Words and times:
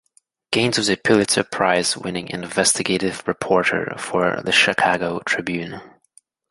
Gaines 0.51 0.79
was 0.79 0.89
a 0.89 0.97
Pulitzer 0.97 1.43
Prize-winning 1.43 2.29
investigative 2.29 3.21
reporter 3.27 3.93
for 3.99 4.41
the 4.43 4.51
"Chicago 4.51 5.19
Tribune". 5.27 5.79